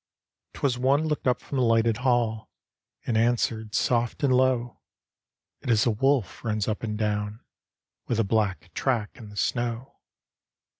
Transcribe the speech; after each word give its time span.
'Twas 0.53 0.79
one 0.79 1.05
looked 1.07 1.27
up 1.27 1.39
from 1.39 1.59
the 1.59 1.63
lifted 1.63 1.97
hall. 1.97 2.49
And 3.05 3.15
answered 3.15 3.75
soft 3.75 4.23
and 4.23 4.33
low," 4.33 4.79
It 5.61 5.69
is 5.69 5.85
a 5.85 5.91
wolf 5.91 6.43
runs 6.43 6.67
up 6.67 6.81
and 6.81 6.97
down. 6.97 7.41
With 8.07 8.19
a 8.19 8.23
black 8.23 8.73
track 8.73 9.11
in 9.17 9.29
the 9.29 9.37
snow." 9.37 9.99